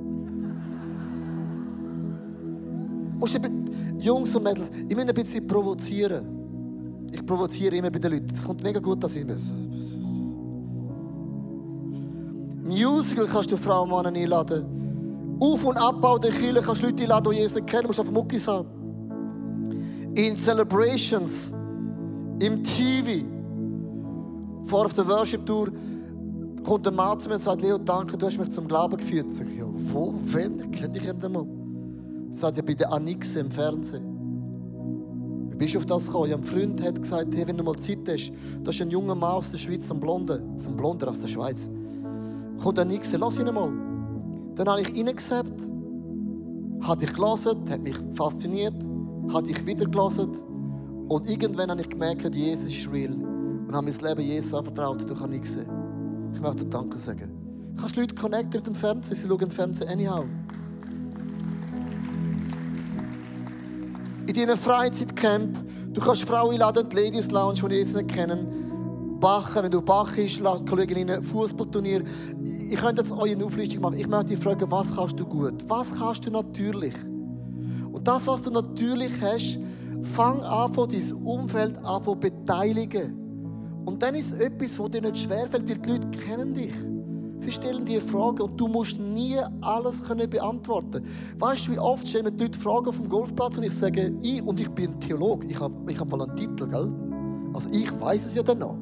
[3.17, 3.39] Musst
[3.99, 6.25] Jungs und Mädels, ich muss ein bisschen provozieren.
[7.11, 8.33] Ich provoziere immer bei den Leuten.
[8.33, 9.25] Es kommt mega gut, dass ich.
[12.63, 15.37] Musical kannst du Frauen und Männer einladen.
[15.39, 17.83] Auf- und Abbau der Kirche kannst du Leute einladen, die Jesus kennen.
[17.83, 18.67] Du musst auf Muckis haben.
[20.15, 21.53] In Celebrations,
[22.39, 23.25] im TV,
[24.65, 25.69] vor auf der Worship Tour,
[26.63, 29.29] kommt ein Mann zu mir und sagt, Leo, danke, du hast mich zum Glauben geführt.
[29.29, 30.71] Sag ich, ja, wo, wenn?
[30.71, 31.47] Kennt dich jemand mal?
[32.29, 35.49] Sagt ja bei der Anixe im Fernsehen.
[35.49, 36.29] Wie bist du auf das gekommen?
[36.29, 38.31] Ja, ein Freund hat gesagt, hey, wenn du mal Zeit hast,
[38.63, 41.69] da ist ein junger Mann aus der Schweiz, ein Blonder, ein Blonder aus der Schweiz.
[42.61, 43.71] Kommt Anixe, lass ihn mal.
[44.55, 45.69] Dann habe ich reingesappt,
[46.81, 48.87] hat ich gelesen, hat mich fasziniert,
[49.33, 50.31] hat ich wieder gelesen
[51.07, 55.21] und irgendwann habe ich gemerkt, Jesus ist real und habe mein Leben Jesus anvertraut durch
[55.21, 55.65] Anixe.
[56.33, 57.31] Ich möchte Danke sagen.
[57.79, 59.15] Kannst Leute connecten mit dem Fernsehen?
[59.15, 60.25] Sie schauen den Fernsehen anyhow.
[64.27, 65.57] In deinem Freizeitcamp,
[65.93, 69.17] du kannst Frauen einladen, die Ladies Lounge, die ich nicht kennen.
[69.19, 72.03] Bachen, wenn du Bach ist, lasst Kolleginnen Fußballturnier.
[72.69, 73.97] Ich könnte jetzt eine Auflistung machen.
[73.97, 75.53] Ich möchte dich fragen, was kannst du gut?
[75.67, 76.95] Was kannst du natürlich?
[77.91, 79.59] Und das, was du natürlich hast,
[80.13, 83.20] fang an, dein Umfeld an zu beteiligen.
[83.85, 86.73] Und dann ist es etwas, das dir nicht schwerfällt, weil die Leute kennen dich.
[87.37, 91.03] Sie stellen dir Fragen und du musst nie alles können beantworten.
[91.39, 94.59] Weißt du, wie oft stellen die Leute Fragen dem Golfplatz und ich sage, ich und
[94.59, 96.91] ich bin Theologe, ich habe ich hab mal einen Titel, gell?
[97.53, 98.77] Also ich weiß es ja dann noch.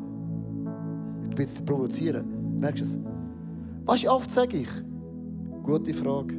[1.35, 2.59] bisschen provozieren.
[2.59, 2.99] Merkst du es?
[3.85, 4.69] Weißt du, oft sage ich,
[5.63, 6.35] gute Frage.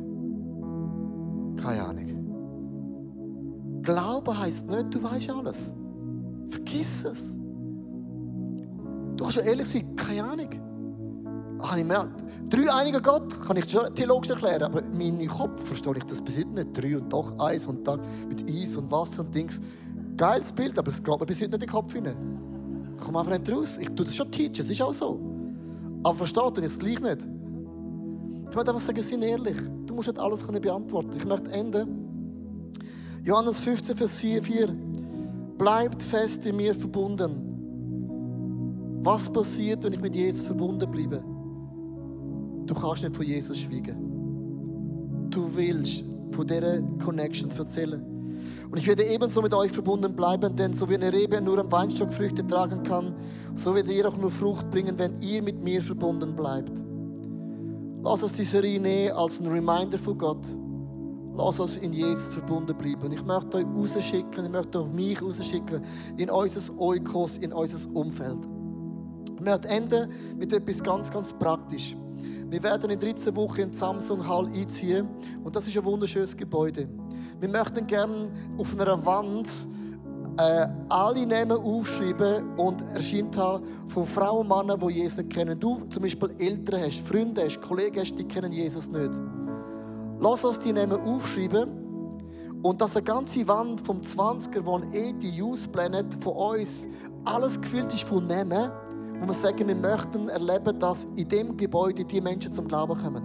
[1.56, 3.80] Keine Ahnung.
[3.82, 5.74] Glauben heisst nicht, du weißt alles.
[6.50, 7.39] Vergiss es.
[9.20, 10.48] Du kannst ja ehrlich sein, keine Ahnung.
[11.60, 12.08] Ach, ich mehr,
[12.48, 16.22] drei einiger Gott kann ich schon theologisch erklären, aber in meinem Kopf verstehe ich das
[16.22, 16.68] bis heute nicht.
[16.72, 18.00] Drei und doch eins und Tag
[18.30, 19.60] mit Eis und Wasser und Dings.
[20.16, 22.16] Geiles Bild, aber es geht mir bis heute nicht in den Kopf hinein.
[22.96, 23.76] Ich komme einfach nicht raus.
[23.78, 25.20] Ich tue das schon teachen, es ist auch so.
[26.02, 27.28] Aber versteht ihr es gleich nicht?
[28.48, 29.58] Ich möchte einfach sagen, sei ehrlich.
[29.84, 31.10] Du musst nicht alles beantworten.
[31.18, 32.72] Ich möchte enden.
[33.22, 34.68] Johannes 15, Vers 4.
[35.58, 37.49] Bleibt fest in mir verbunden.
[39.02, 41.22] Was passiert, wenn ich mit Jesus verbunden bleibe?
[42.66, 45.28] Du kannst nicht von Jesus schweigen.
[45.30, 48.04] Du willst von dieser Connection erzählen.
[48.70, 51.72] Und ich werde ebenso mit euch verbunden bleiben, denn so wie eine Rebe nur am
[51.72, 53.14] Weinstock Früchte tragen kann,
[53.54, 56.72] so werdet ihr auch nur Frucht bringen, wenn ihr mit mir verbunden bleibt.
[58.02, 60.46] Lass uns die Serie als ein Reminder von Gott.
[61.36, 63.12] Lass uns in Jesus verbunden bleiben.
[63.12, 65.82] Ich möchte euch rausschicken, ich möchte auch mich rausschicken
[66.16, 68.38] in unser Oikos, in unser Umfeld.
[69.40, 71.96] Ich möchte enden mit etwas ganz, ganz praktisch.
[72.50, 75.08] Wir werden in 13 Wochen in Samsung Hall einziehen
[75.42, 76.86] und das ist ein wunderschönes Gebäude.
[77.38, 79.48] Wir möchten gerne auf einer Wand
[80.36, 85.58] äh, alle Namen aufschreiben und erscheint haben von Frauen und Männern, die Jesus nicht kennen.
[85.58, 89.12] Du zum Beispiel Eltern hast, Freunde hast, Kollegen hast, die kennen Jesus nicht.
[90.18, 95.30] Lass uns die Namen aufschreiben und dass eine ganze Wand vom 20er, wo eh die
[95.30, 96.86] Youth Planet von uns
[97.24, 98.70] alles gefüllt ist von Namen,
[99.20, 103.22] wo wir sagen, wir möchten erleben, dass in dem Gebäude die Menschen zum Glauben kommen.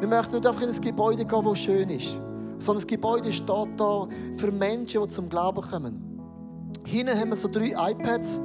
[0.00, 2.20] Wir möchten nicht einfach in ein Gebäude gehen, das schön ist,
[2.58, 6.02] sondern das Gebäude steht da für Menschen, die zum Glauben kommen.
[6.84, 8.40] Hinten haben wir so drei iPads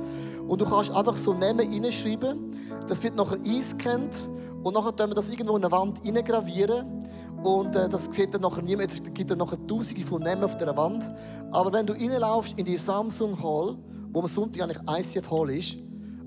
[0.48, 2.56] und du kannst einfach so Namen reinschreiben.
[2.88, 4.30] Das wird nachher eingescannt
[4.64, 7.02] und nachher können wir das irgendwo in eine Wand reingravieren.
[7.44, 8.92] Und äh, das sieht dann nachher niemand.
[8.92, 11.04] Es gibt dann nachher tausende von Namen auf der Wand.
[11.52, 13.78] Aber wenn du reinlaufst in die Samsung Hall,
[14.12, 15.78] wo am Sonntag eigentlich ICF Hall ist,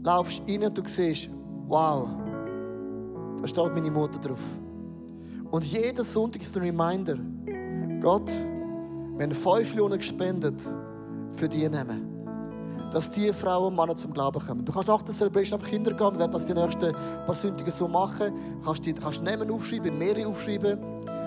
[0.05, 1.31] laufst rein und du siehst,
[1.67, 2.09] wow,
[3.41, 4.39] da steht meine Mutter drauf.
[5.51, 7.17] Und jeden Sonntag ist ein Reminder,
[8.01, 8.31] Gott,
[9.17, 10.61] wir haben 5 Millionen gespendet
[11.33, 12.11] für die Namen.
[12.93, 14.65] Dass die Frauen und Männer zum Glauben kommen.
[14.65, 16.93] Du kannst nach der Celebration einfach Kinder gehen, wir werden das die nächsten
[17.25, 18.33] paar Sonntage so machen.
[18.61, 20.79] Du kannst, die, kannst Namen aufschreiben, mehrere aufschreiben.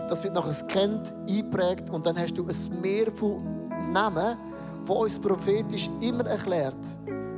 [0.08, 3.44] Das wird nachher gescannt, eingeprägt und dann hast du ein Meer von
[3.92, 4.38] Namen,
[4.86, 6.78] wo uns prophetisch immer erklärt,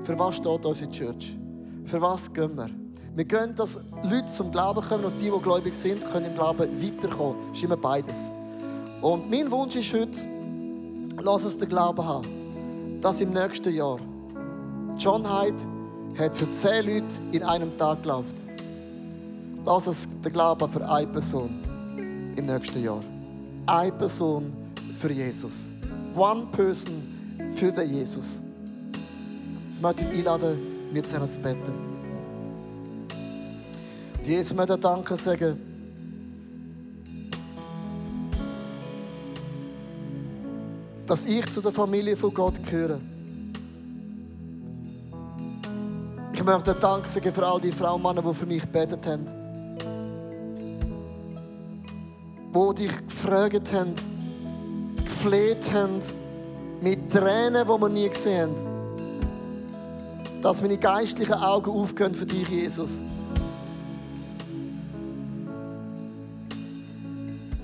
[0.04, 1.38] für was steht unsere Church?
[1.86, 2.70] Für was gehen wir?
[3.16, 6.60] Wir gehen, dass Leute zum Glauben kommen und die, die gläubig sind, können im Glauben
[6.60, 7.36] weiterkommen.
[7.50, 8.32] Das ist immer beides.
[9.02, 10.20] Und mein Wunsch ist heute,
[11.22, 12.28] lass uns den Glauben haben,
[13.02, 13.98] dass im nächsten Jahr
[14.98, 15.58] John Hyde
[16.18, 18.36] hat für zehn Leute in einem Tag geglaubt.
[19.66, 21.50] Lass uns den Glauben für eine Person
[22.36, 23.02] im nächsten Jahr.
[23.66, 24.52] Eine Person
[25.00, 25.72] für Jesus.
[26.16, 27.04] One person
[27.56, 28.42] für den Jesus.
[29.80, 30.60] Ich möchte dich einladen,
[31.06, 31.74] zusammen zu beten.
[34.26, 35.58] Jesus möchte Danke sagen.
[41.08, 43.00] Dass ich zu der Familie von Gott gehöre.
[46.34, 49.26] Ich möchte Danke sagen für all die Frauen und Männer, die für mich gebetet haben.
[52.54, 53.94] Die dich gefragt haben,
[55.06, 56.02] gefleht haben,
[56.82, 58.79] mit Tränen, die wir nie gesehen haben
[60.42, 63.04] dass meine geistlichen Augen aufgehen für dich, Jesus.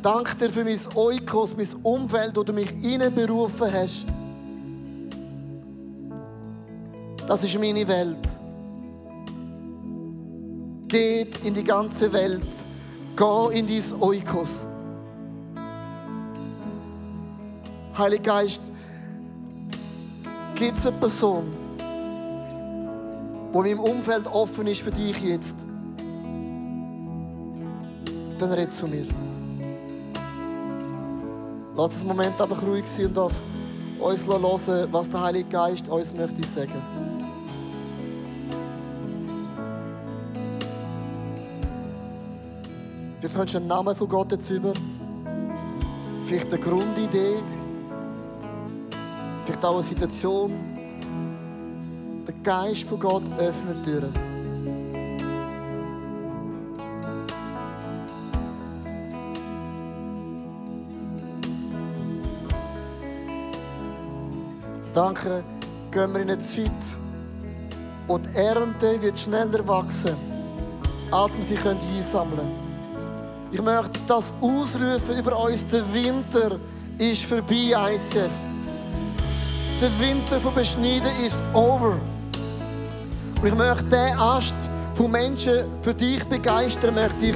[0.01, 2.69] Danke dir für mein Oikos, mein Umfeld, wo du mich
[3.15, 4.05] berufen hast.
[7.27, 8.19] Das ist meine Welt.
[10.87, 12.43] Geht in die ganze Welt.
[13.15, 14.49] Geh in dein Oikos.
[17.97, 18.61] Heiliger Geist,
[20.53, 21.49] gibt es eine Person,
[23.55, 25.55] wo meinem Umfeld offen ist für dich jetzt,
[28.37, 29.05] dann red zu mir.
[31.77, 33.31] Lass uns einen Moment einfach ruhig sein und auf
[34.01, 36.81] uns hören, was der Heilige Geist uns möchte sagen.
[43.21, 44.73] Könntest du einen Namen von Gott jetzt über.
[46.27, 47.37] Vielleicht eine Grundidee.
[49.45, 50.74] Vielleicht auch eine Situation.
[52.45, 54.13] Geist von Gott öffnet Türen.
[64.93, 65.43] Danke,
[65.89, 66.69] gehen wir in eine Zeit,
[68.07, 70.15] und die Ernte wird schneller wachsen,
[71.09, 73.49] als wir sie einsammeln können.
[73.51, 75.65] Ich möchte das ausrufen über uns.
[75.65, 76.59] Der Winter
[76.99, 78.29] ist vorbei, ICF.
[79.81, 81.99] Der Winter von Beschneiden ist over.
[83.45, 84.55] Und ich möchte diesen Ast
[84.95, 87.35] von Menschen für dich begeistern, möchte ich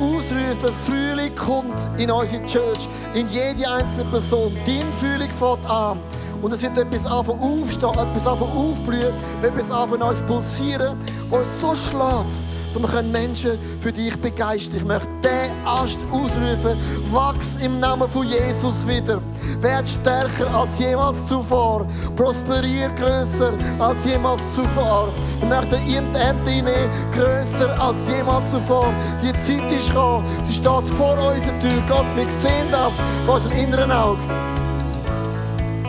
[0.00, 4.56] ausrufen, Frühling kommt in unsere Church, in jede einzelne Person.
[4.64, 6.00] Dein Frühling fängt an.
[6.40, 10.96] Und es wird etwas anfangen aufstehen, etwas anfangen aufblühen, etwas anfangen uns pulsieren,
[11.28, 12.32] was so schlägt
[12.74, 16.78] wir Menschen für dich begeistern Ich möchte diesen Ast ausrufen.
[17.10, 19.20] Wachs im Namen von Jesus wieder.
[19.60, 21.86] Werd stärker als jemals zuvor.
[22.16, 25.08] Prosperier größer als jemals zuvor.
[25.40, 28.92] Ich möchte in die Ernte hinein, größer als jemals zuvor.
[29.22, 30.26] Die Zeit ist gekommen.
[30.42, 31.82] Sie steht vor unserer Tür.
[31.88, 32.92] Gott, wir sehen das
[33.26, 34.22] von unserem inneren Auge.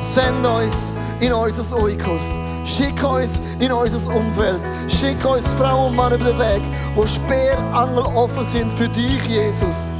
[0.01, 2.43] Send uns in unser Oikos.
[2.64, 4.61] Schick uns in unser Umfeld.
[4.88, 6.61] Schick uns Frauen und Männer über den Weg,
[6.95, 9.93] wo Speerangel offen sind für dich, Jesus.